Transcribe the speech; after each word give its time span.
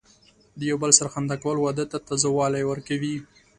د 0.59 0.61
یو 0.69 0.77
بل 0.83 0.91
سره 0.97 1.09
خندا 1.13 1.35
کول، 1.43 1.57
واده 1.59 1.85
ته 1.91 1.97
تازه 2.07 2.29
والی 2.37 2.63
ورکوي. 2.67 3.15